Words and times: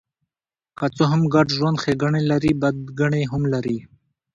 که 0.77 0.85
څه 0.95 1.03
هم 1.11 1.21
ګډ 1.33 1.47
ژوند 1.57 1.79
ښېګڼې 1.83 2.21
لري، 2.31 2.51
بدګڼې 2.61 3.23
هم 3.31 3.43
لري. 3.53 3.77